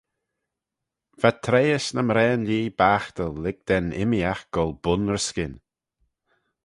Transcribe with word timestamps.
Va 1.21 1.31
treihys 1.43 1.85
ny 1.95 2.01
mraane-lhee 2.07 2.75
baghtal 2.79 3.31
lurg 3.43 3.57
da'n 3.67 3.87
immeeaght 4.01 4.47
goll 4.55 4.73
bun-ry-skyn. 4.83 5.53